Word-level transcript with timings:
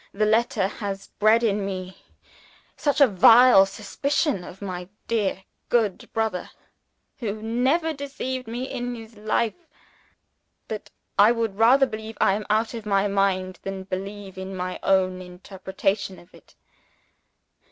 The 0.13 0.25
letter 0.25 0.67
has 0.67 1.09
bred 1.19 1.43
in 1.43 1.63
me 1.63 2.01
such 2.75 2.99
a 3.01 3.05
vile 3.07 3.67
suspicion 3.67 4.43
of 4.43 4.59
my 4.59 4.89
dear 5.07 5.43
good 5.69 6.11
brother, 6.11 6.49
who 7.19 7.39
never 7.39 7.93
deceived 7.93 8.47
me 8.47 8.63
in 8.63 8.95
his 8.95 9.15
life, 9.15 9.67
that 10.69 10.89
I 11.19 11.31
would 11.31 11.59
rather 11.59 11.85
believe 11.85 12.17
I 12.19 12.33
am 12.33 12.47
out 12.49 12.73
of 12.73 12.83
my 12.87 13.07
mind 13.07 13.59
than 13.61 13.83
believe 13.83 14.39
in 14.39 14.55
my 14.55 14.79
own 14.81 15.21
interpretation 15.21 16.17
of 16.17 16.33
it. 16.33 16.55